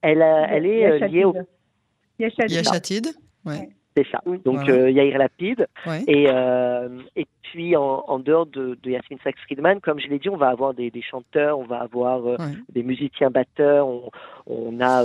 elle, 0.05 0.23
elle 0.23 0.67
est 0.67 1.09
liée 1.09 1.25
au 1.25 1.35
Yachatid. 2.19 3.09
Ouais. 3.45 3.69
C'est 3.97 4.07
ça. 4.11 4.21
Donc 4.45 4.69
euh, 4.69 4.91
Yair 4.91 5.19
Lapide. 5.19 5.67
Et, 6.07 6.27
euh, 6.29 6.89
et 7.17 7.27
puis 7.43 7.77
en, 7.77 8.05
en 8.07 8.19
dehors 8.19 8.47
de, 8.47 8.79
de 8.83 8.91
Yasmine 8.91 9.19
Sachs-Friedman, 9.23 9.81
comme 9.81 10.01
je 10.01 10.09
l'ai 10.09 10.19
dit, 10.19 10.29
on 10.29 10.37
va 10.37 10.49
avoir 10.49 10.73
des, 10.73 10.91
des 10.91 11.03
chanteurs, 11.03 11.59
on 11.59 11.65
va 11.65 11.81
avoir 11.81 12.27
euh, 12.27 12.37
des 12.73 12.83
musiciens 12.83 13.31
batteurs, 13.31 13.87
on, 13.87 14.11
on 14.47 14.81
a 14.81 15.05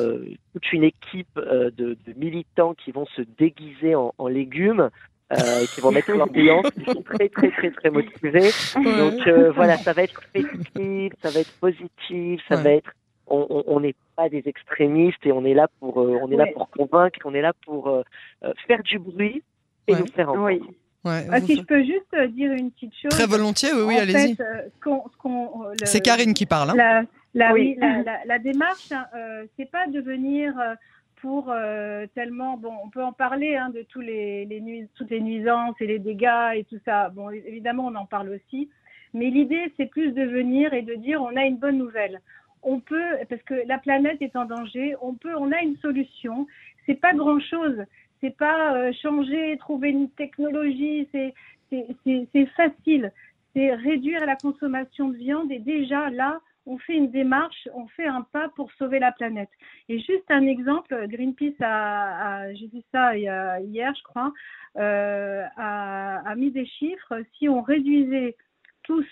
toute 0.53 0.71
une 0.71 0.83
équipe 0.83 1.35
de, 1.35 1.69
de, 1.71 1.97
militants 2.15 2.73
qui 2.73 2.91
vont 2.91 3.05
se 3.07 3.21
déguiser 3.37 3.95
en, 3.95 4.13
en 4.17 4.27
légumes. 4.27 4.89
Qui 5.75 5.81
vont 5.81 5.91
mettre 5.91 6.13
l'ambiance, 6.13 6.71
qui 6.79 6.85
sont 6.85 7.01
très 7.01 7.27
très 7.27 7.51
très 7.51 7.69
très 7.71 7.89
motivés. 7.89 8.49
Donc 8.75 9.27
voilà, 9.55 9.75
ça 9.75 9.91
va 9.91 10.03
être 10.03 10.21
festif, 10.31 11.11
ça 11.21 11.31
va 11.31 11.39
être 11.41 11.51
positif, 11.59 12.41
ça 12.47 12.55
va 12.55 12.71
être 12.71 12.93
on 13.29 13.79
n'est 13.79 13.95
pas 14.17 14.27
des 14.29 14.43
extrémistes 14.45 15.25
et 15.25 15.31
on 15.31 15.45
est 15.45 15.53
là 15.53 15.67
pour, 15.79 16.01
euh, 16.01 16.19
on 16.21 16.29
est 16.31 16.35
là 16.35 16.47
pour 16.53 16.69
convaincre, 16.69 17.19
on 17.23 17.33
est 17.33 17.41
là 17.41 17.53
pour 17.65 17.87
euh, 17.87 18.01
euh, 18.43 18.53
faire 18.67 18.83
du 18.83 18.99
bruit 18.99 19.43
et 19.87 19.95
nous 19.95 20.07
faire 20.07 20.29
entendre. 20.29 20.45
Oui. 20.45 20.61
Ah, 21.05 21.39
si 21.39 21.55
je 21.55 21.61
peux 21.61 21.83
juste 21.83 22.13
dire 22.33 22.51
une 22.51 22.69
petite 22.71 22.93
chose. 22.93 23.11
Très 23.11 23.27
volontiers, 23.27 23.69
oui, 23.71 23.83
oui 23.87 23.97
allez-y. 23.97 24.35
C'est 25.85 26.01
Karine 26.01 26.33
qui 26.33 26.45
parle. 26.45 26.71
Hein. 26.71 26.75
La, 26.75 27.03
la, 27.33 27.53
oui. 27.53 27.77
la, 27.79 28.25
la, 28.25 28.39
démarche, 28.39 28.91
hein, 28.91 29.05
c'est 29.55 29.71
pas 29.71 29.87
de 29.87 30.01
venir 30.01 30.53
pour 31.21 31.53
tellement. 32.13 32.57
Bon, 32.57 32.73
on 32.83 32.89
peut 32.89 33.03
en 33.03 33.13
parler 33.13 33.55
hein, 33.55 33.69
de 33.69 33.83
tous 33.83 34.01
les, 34.01 34.43
les 34.45 34.89
toutes 34.95 35.09
les 35.09 35.21
nuisances 35.21 35.75
et 35.79 35.87
les 35.87 35.99
dégâts 35.99 36.55
et 36.55 36.65
tout 36.65 36.79
ça. 36.83 37.07
Bon, 37.07 37.29
évidemment, 37.29 37.85
on 37.85 37.95
en 37.95 38.05
parle 38.05 38.29
aussi. 38.31 38.69
Mais 39.13 39.29
l'idée, 39.29 39.71
c'est 39.77 39.85
plus 39.85 40.11
de 40.11 40.23
venir 40.23 40.73
et 40.73 40.81
de 40.81 40.95
dire 40.95 41.21
on 41.21 41.37
a 41.37 41.45
une 41.45 41.57
bonne 41.57 41.77
nouvelle 41.77 42.19
on 42.67 42.81
peut, 42.81 43.11
parce 43.29 43.41
que 43.43 43.65
la 43.65 43.77
planète 43.77 44.21
est 44.21 44.35
en 44.35 44.45
danger, 44.45 44.95
on 45.01 45.13
peut, 45.13 45.33
on 45.37 45.51
a 45.53 45.61
une 45.61 45.77
solution. 45.77 46.45
C'est 46.85 46.99
pas 46.99 47.13
grand 47.13 47.39
chose. 47.39 47.77
C'est 48.19 48.35
pas 48.35 48.75
euh, 48.75 48.91
changer, 49.01 49.57
trouver 49.57 49.89
une 49.89 50.09
technologie. 50.11 51.07
C'est, 51.13 51.33
c'est, 51.71 52.45
facile. 52.57 53.11
C'est 53.55 53.73
réduire 53.73 54.25
la 54.25 54.35
consommation 54.35 55.09
de 55.09 55.15
viande 55.15 55.51
et 55.51 55.59
déjà 55.59 56.09
là, 56.09 56.41
on 56.65 56.77
fait 56.77 56.95
une 56.95 57.09
démarche, 57.09 57.69
on 57.73 57.87
fait 57.87 58.05
un 58.05 58.23
pas 58.33 58.49
pour 58.49 58.69
sauver 58.73 58.99
la 58.99 59.13
planète. 59.13 59.49
Et 59.87 59.99
juste 59.99 60.29
un 60.29 60.45
exemple, 60.45 61.07
Greenpeace 61.07 61.55
a, 61.61 62.53
j'ai 62.53 62.67
vu 62.67 62.81
ça 62.91 63.17
hier, 63.17 63.93
je 63.95 64.03
crois, 64.03 64.33
euh, 64.77 65.45
a, 65.55 66.35
mis 66.35 66.51
des 66.51 66.65
chiffres. 66.65 67.21
Si 67.37 67.47
on 67.47 67.61
réduisait 67.61 68.35
tous 68.83 69.07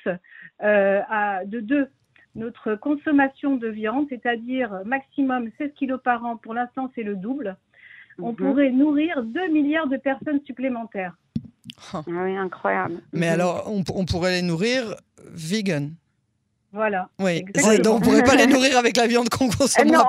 euh, 0.61 1.01
à, 1.07 1.45
de 1.45 1.61
deux 1.61 1.87
notre 2.35 2.75
consommation 2.75 3.55
de 3.55 3.67
viande, 3.67 4.07
c'est-à-dire 4.09 4.81
maximum 4.85 5.49
16 5.57 5.71
kilos 5.75 5.99
par 6.03 6.23
an, 6.25 6.37
pour 6.37 6.53
l'instant 6.53 6.91
c'est 6.95 7.03
le 7.03 7.15
double, 7.15 7.55
on 8.19 8.31
mhm. 8.31 8.35
pourrait 8.35 8.71
nourrir 8.71 9.23
2 9.23 9.47
milliards 9.51 9.87
de 9.87 9.97
personnes 9.97 10.39
supplémentaires. 10.45 11.13
Ah 11.93 12.03
oui, 12.07 12.37
incroyable. 12.37 13.01
Mais 13.13 13.27
mhm. 13.27 13.33
alors, 13.33 13.71
on, 13.71 14.05
pourrait 14.05 14.31
les 14.31 14.41
nourrir 14.41 14.95
vegan 15.31 15.93
voilà. 16.71 17.07
Oui, 17.19 17.41
donc 17.81 17.95
on 17.95 17.99
ne 17.99 18.03
pourrait 18.03 18.23
pas 18.23 18.35
les 18.35 18.47
nourrir 18.53 18.77
avec 18.77 18.97
la 18.97 19.07
viande 19.07 19.29
qu'on 19.29 19.47
consomme. 19.47 19.87
Non, 19.87 20.03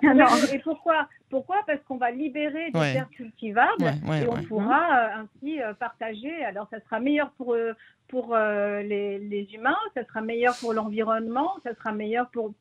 non, 0.00 0.14
non. 0.14 0.26
Et 0.52 0.60
pourquoi 0.60 1.08
Pourquoi? 1.30 1.56
Parce 1.66 1.80
qu'on 1.86 1.96
va 1.96 2.10
libérer 2.10 2.66
des 2.66 2.80
terres 2.80 3.10
cultivables 3.10 3.84
et 3.84 4.28
on 4.28 4.42
pourra 4.42 4.82
euh, 4.82 5.22
ainsi 5.22 5.62
euh, 5.62 5.72
partager. 5.74 6.44
Alors, 6.44 6.68
ça 6.70 6.80
sera 6.80 6.98
meilleur 7.00 7.30
pour, 7.32 7.56
pour 8.10 8.34
euh, 8.34 8.82
les, 8.82 9.18
les, 9.18 9.48
humains, 9.54 9.76
ça 9.94 10.04
sera 10.04 10.20
meilleur 10.20 10.54
pour 10.58 10.72
l'environnement, 10.72 11.52
ça 11.62 11.74
sera 11.76 11.92
meilleur 11.92 12.28
pour... 12.30 12.52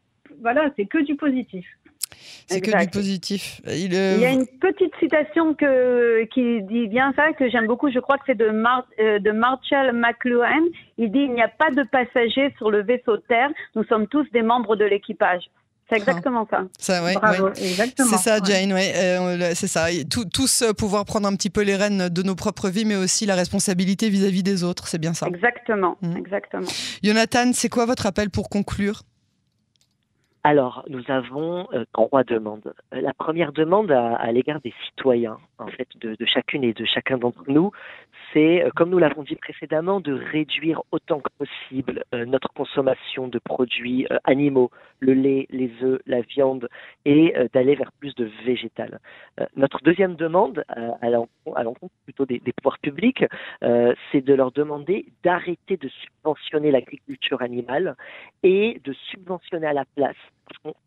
Voilà, 0.41 0.69
c'est 0.77 0.85
que 0.85 0.99
du 0.99 1.15
positif. 1.15 1.65
C'est 2.47 2.61
que 2.61 2.79
du 2.79 2.89
positif. 2.89 3.61
Il, 3.65 3.93
Il, 3.93 4.19
y 4.19 4.25
a 4.25 4.31
une 4.31 4.45
petite 4.45 4.95
citation 4.99 5.55
que, 5.55 6.25
qui 6.25 6.61
dit 6.63 6.88
bien 6.88 7.13
ça, 7.15 7.33
que 7.33 7.49
j'aime 7.49 7.67
beaucoup, 7.67 7.91
je 7.91 7.99
crois 7.99 8.17
que 8.17 8.23
c'est 8.27 8.38
de, 8.38 8.45
euh, 8.45 9.19
de 9.19 9.31
Marshall 9.31 9.91
McLuhan. 9.93 10.65
Il 10.97 11.11
dit, 11.11 11.19
il 11.19 11.33
n'y 11.33 11.41
a 11.41 11.47
pas 11.47 11.71
de 11.71 11.83
passagers 11.83 12.53
sur 12.57 12.69
le 12.69 12.83
vaisseau 12.83 13.17
Terre, 13.17 13.49
nous 13.75 13.83
sommes 13.85 14.07
tous 14.07 14.29
des 14.31 14.43
membres 14.43 14.75
de 14.75 14.85
l'équipage. 14.85 15.49
C'est 15.89 15.98
exactement 15.98 16.48
ça. 16.50 16.65
ça 16.77 17.01
Bravo, 17.13 17.50
C'est 17.53 18.03
ça, 18.17 18.38
Jane, 18.43 18.74
ouais. 18.74 18.93
Euh, 18.96 19.51
c'est 19.55 19.67
ça. 19.67 19.88
tous 20.10 20.63
pouvoir 20.77 21.05
prendre 21.05 21.27
un 21.27 21.36
petit 21.36 21.50
peu 21.50 21.63
les 21.63 21.75
rênes 21.75 22.10
de 22.10 22.24
nos 22.24 22.36
propres 22.36 22.69
vies, 22.69 22.86
mais 22.86 22.96
aussi 22.96 23.25
la 23.25 23.36
responsabilité 23.36 24.10
vis-à-vis 24.10 24.43
des 24.43 24.63
autres. 24.63 24.88
C'est 24.88 25.00
bien 25.00 25.13
ça. 25.13 25.27
Exactement, 25.27 25.98
mm. 26.01 26.17
exactement. 26.17 26.67
Jonathan, 27.03 27.51
c'est 27.53 27.69
quoi 27.69 27.86
votre 27.86 28.05
appel 28.05 28.29
pour 28.29 28.50
conclure? 28.50 29.01
Alors, 30.43 30.86
nous 30.88 31.03
avons 31.10 31.67
euh, 31.74 31.84
trois 31.91 32.24
demandes. 32.24 32.74
La 32.91 33.13
première 33.13 33.51
demande 33.51 33.91
à, 33.91 34.31
l'égard 34.31 34.62
des 34.62 34.74
citoyens, 34.86 35.38
en 35.58 35.67
fait, 35.67 35.88
de, 36.00 36.15
de, 36.17 36.25
chacune 36.25 36.63
et 36.63 36.74
de 36.74 36.86
chacun 36.86 37.17
d'entre 37.17 37.43
nous, 37.48 37.72
c'est, 38.33 38.63
euh, 38.63 38.69
comme 38.75 38.89
nous 38.89 38.98
l'avons 38.98 39.24
dit 39.24 39.36
précédemment, 39.36 40.00
de 40.00 40.13
réduire 40.13 40.81
autant 40.91 41.19
que 41.19 41.29
possible 41.38 42.03
euh, 42.13 42.25
notre 42.25 42.51
consommation 42.53 43.27
de 43.27 43.39
produits 43.39 44.05
euh, 44.12 44.17
animaux, 44.24 44.71
le 45.00 45.13
lait, 45.13 45.48
les 45.50 45.71
œufs, 45.81 46.00
la 46.05 46.21
viande, 46.21 46.69
et 47.05 47.33
d'aller 47.53 47.75
vers 47.75 47.91
plus 47.93 48.13
de 48.15 48.29
végétal. 48.45 49.00
notre 49.55 49.81
deuxième 49.81 50.15
demande, 50.15 50.63
à 50.67 51.09
l'encontre 51.09 51.93
plutôt 52.03 52.25
des, 52.25 52.41
pouvoirs 52.57 52.79
publics, 52.79 53.24
c'est 53.62 54.21
de 54.21 54.33
leur 54.33 54.51
demander 54.51 55.05
d'arrêter 55.24 55.77
de 55.77 55.88
subventionner 55.88 56.71
l'agriculture 56.71 57.41
animale 57.41 57.95
et 58.43 58.81
de 58.83 58.91
subventionner 58.91 59.67
à 59.67 59.74
la 59.74 59.86
place. 59.95 60.17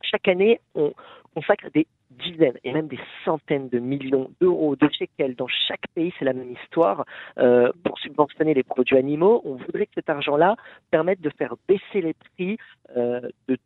Chaque 0.03 0.29
année, 0.29 0.61
on 0.75 0.93
consacre 1.35 1.71
des 1.73 1.87
dizaines 2.19 2.59
et 2.65 2.73
même 2.73 2.89
des 2.89 3.01
centaines 3.25 3.69
de 3.69 3.79
millions 3.79 4.31
d'euros 4.41 4.77
de 4.77 4.89
shekels 4.91 5.35
dans 5.35 5.49
chaque 5.49 5.87
pays, 5.95 6.13
c'est 6.19 6.25
la 6.25 6.33
même 6.33 6.53
histoire, 6.53 7.05
euh, 7.39 7.71
pour 7.85 7.99
subventionner 7.99 8.55
les 8.55 8.63
produits 8.63 8.97
animaux. 8.97 9.43
On 9.45 9.55
voudrait 9.55 9.87
que 9.87 9.95
cet 9.95 10.11
argent-là 10.11 10.57
permette 10.91 11.21
de 11.21 11.31
faire 11.31 11.55
baisser 11.69 12.01
les 12.01 12.15
prix 12.15 12.57
euh, 12.97 13.21
de 13.49 13.57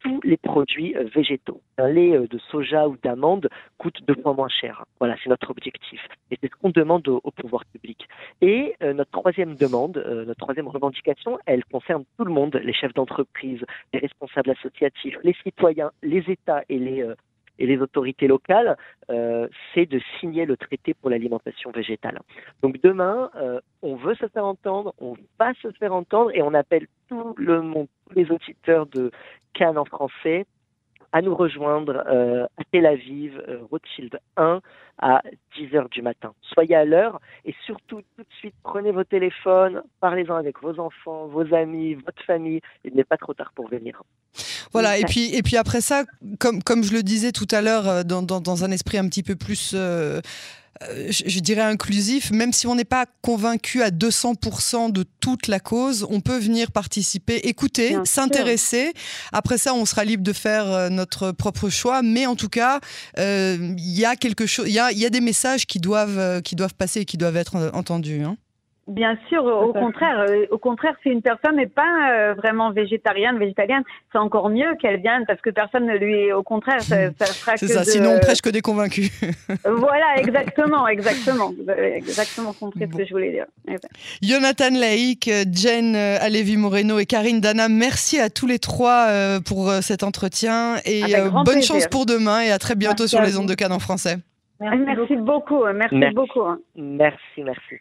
tous 0.00 0.20
les 0.22 0.36
produits 0.36 0.96
euh, 0.96 1.04
végétaux. 1.14 1.60
Un 1.78 1.88
lait 1.88 2.18
de 2.18 2.38
soja 2.50 2.88
ou 2.88 2.96
d'amande 3.02 3.48
coûte 3.78 3.98
deux 4.06 4.14
fois 4.22 4.34
moins 4.34 4.48
cher. 4.48 4.84
Voilà, 4.98 5.16
c'est 5.22 5.30
notre 5.30 5.50
objectif. 5.50 6.00
Et 6.30 6.38
c'est 6.40 6.50
ce 6.50 6.56
qu'on 6.60 6.70
demande 6.70 7.08
au, 7.08 7.20
pouvoir 7.30 7.64
public. 7.66 8.06
Et 8.40 8.74
notre 8.82 9.10
troisième 9.10 9.56
demande, 9.56 9.96
notre 10.26 10.40
troisième 10.40 10.68
revendication, 10.68 11.38
elle 11.46 11.64
concerne 11.64 12.04
tout 12.16 12.24
le 12.24 12.32
monde, 12.32 12.54
les 12.62 12.72
chefs 12.72 12.94
d'entreprise, 12.94 13.64
les 13.92 14.00
responsables 14.00 14.50
associatifs, 14.50 15.16
les 15.22 15.34
citoyens, 15.42 15.90
les 16.02 16.24
États 16.30 16.62
et 16.68 16.78
les 16.78 17.06
et 17.58 17.66
les 17.66 17.78
autorités 17.78 18.26
locales, 18.26 18.76
euh, 19.10 19.48
c'est 19.72 19.86
de 19.86 20.00
signer 20.20 20.46
le 20.46 20.56
traité 20.56 20.94
pour 20.94 21.10
l'alimentation 21.10 21.70
végétale. 21.70 22.20
Donc 22.62 22.80
demain, 22.82 23.30
euh, 23.36 23.60
on 23.82 23.96
veut 23.96 24.14
se 24.14 24.28
faire 24.28 24.44
entendre, 24.44 24.94
on 24.98 25.14
va 25.38 25.54
se 25.54 25.70
faire 25.72 25.92
entendre 25.92 26.30
et 26.34 26.42
on 26.42 26.54
appelle 26.54 26.86
tout 27.08 27.34
le 27.36 27.62
monde, 27.62 27.88
tous 28.08 28.14
les 28.14 28.30
auditeurs 28.30 28.86
de 28.86 29.10
Cannes 29.54 29.78
en 29.78 29.84
français 29.84 30.46
à 31.16 31.22
nous 31.22 31.34
rejoindre 31.34 32.04
euh, 32.08 32.44
à 32.58 32.64
Tel 32.70 32.84
Aviv, 32.84 33.42
euh, 33.48 33.60
Rothschild 33.70 34.20
1, 34.36 34.60
à 34.98 35.22
10h 35.56 35.88
du 35.88 36.02
matin. 36.02 36.34
Soyez 36.52 36.74
à 36.74 36.84
l'heure 36.84 37.22
et 37.46 37.54
surtout 37.64 38.02
tout 38.16 38.22
de 38.22 38.34
suite 38.38 38.54
prenez 38.62 38.92
vos 38.92 39.02
téléphones, 39.02 39.82
parlez-en 40.00 40.34
avec 40.34 40.60
vos 40.60 40.78
enfants, 40.78 41.26
vos 41.26 41.54
amis, 41.54 41.94
votre 41.94 42.22
famille. 42.26 42.60
Il 42.84 42.94
n'est 42.94 43.04
pas 43.04 43.16
trop 43.16 43.32
tard 43.32 43.50
pour 43.54 43.66
venir. 43.66 44.02
Voilà, 44.72 44.98
et 44.98 45.04
puis, 45.04 45.34
et 45.34 45.42
puis 45.42 45.56
après 45.56 45.80
ça, 45.80 46.04
comme, 46.38 46.62
comme 46.62 46.84
je 46.84 46.92
le 46.92 47.02
disais 47.02 47.32
tout 47.32 47.48
à 47.50 47.62
l'heure, 47.62 47.88
euh, 47.88 48.02
dans, 48.02 48.20
dans, 48.20 48.64
un 48.64 48.70
esprit 48.70 48.98
un 48.98 49.08
petit 49.08 49.22
peu 49.22 49.36
plus... 49.36 49.74
je, 51.08 51.40
dirais 51.40 51.62
inclusif, 51.62 52.30
même 52.30 52.52
si 52.52 52.66
on 52.66 52.74
n'est 52.74 52.84
pas 52.84 53.06
convaincu 53.22 53.82
à 53.82 53.90
200% 53.90 54.92
de 54.92 55.04
toute 55.20 55.48
la 55.48 55.60
cause, 55.60 56.06
on 56.10 56.20
peut 56.20 56.38
venir 56.38 56.70
participer, 56.70 57.36
écouter, 57.36 57.96
s'intéresser. 58.04 58.92
Après 59.32 59.58
ça, 59.58 59.74
on 59.74 59.84
sera 59.84 60.04
libre 60.04 60.22
de 60.22 60.32
faire 60.32 60.70
euh, 60.70 60.88
notre 60.88 61.32
propre 61.32 61.68
choix, 61.68 62.02
mais 62.02 62.26
en 62.26 62.36
tout 62.36 62.48
cas, 62.48 62.80
euh, 63.18 63.74
il 63.78 63.98
y 63.98 64.04
a 64.04 64.16
quelque 64.16 64.46
chose, 64.46 64.66
il 64.68 64.74
y 64.74 64.78
a, 64.78 65.10
des 65.10 65.20
messages 65.20 65.66
qui 65.66 65.78
doivent, 65.78 66.42
qui 66.42 66.56
doivent 66.56 66.74
passer 66.74 67.00
et 67.00 67.04
qui 67.04 67.16
doivent 67.16 67.36
être 67.36 67.70
entendus. 67.74 68.22
Hein. 68.22 68.36
Bien 68.88 69.18
sûr, 69.28 69.44
au 69.44 69.72
contraire, 69.72 70.26
euh, 70.28 70.46
au 70.52 70.58
contraire, 70.58 70.94
si 71.02 71.08
une 71.08 71.20
personne 71.20 71.56
n'est 71.56 71.66
pas 71.66 72.12
euh, 72.12 72.34
vraiment 72.34 72.70
végétarienne, 72.70 73.36
végétalienne, 73.36 73.82
c'est 74.12 74.18
encore 74.18 74.48
mieux 74.48 74.76
qu'elle 74.80 75.00
vienne 75.00 75.24
parce 75.26 75.40
que 75.40 75.50
personne 75.50 75.86
ne 75.86 75.96
lui, 75.96 76.32
au 76.32 76.44
contraire, 76.44 76.80
ça, 76.80 77.10
ça 77.18 77.26
fera 77.26 77.54
que. 77.54 77.66
C'est 77.66 77.72
ça. 77.72 77.82
Sinon, 77.82 78.14
on 78.16 78.20
prêche 78.20 78.40
que 78.40 78.48
des 78.48 78.60
convaincus. 78.60 79.10
voilà, 79.64 80.18
exactement, 80.18 80.86
exactement, 80.86 81.52
exactement 81.76 82.52
compris 82.52 82.88
ce 82.92 82.96
que 82.96 83.04
je 83.04 83.10
voulais 83.10 83.32
dire. 83.32 83.46
Eh 83.66 83.72
ben. 83.72 83.88
Jonathan 84.22 84.70
Laïc, 84.78 85.28
Jen 85.52 85.96
Alevi 85.96 86.56
Moreno 86.56 87.00
et 87.00 87.06
Karine 87.06 87.40
Dana, 87.40 87.68
merci 87.68 88.20
à 88.20 88.30
tous 88.30 88.46
les 88.46 88.60
trois 88.60 89.08
euh, 89.08 89.40
pour 89.40 89.68
cet 89.82 90.04
entretien 90.04 90.76
et 90.84 91.02
bonne 91.44 91.62
chance 91.62 91.88
pour 91.88 92.06
demain 92.06 92.42
et 92.42 92.52
à 92.52 92.58
très 92.60 92.76
bientôt 92.76 93.08
sur 93.08 93.20
les 93.20 93.36
ondes 93.36 93.48
de 93.48 93.54
Cannes 93.54 93.72
en 93.72 93.80
français. 93.80 94.18
Merci, 94.60 95.16
beaucoup, 95.16 95.64
merci, 95.74 96.14
beaucoup. 96.14 96.44
Merci, 96.76 97.42
merci. 97.42 97.80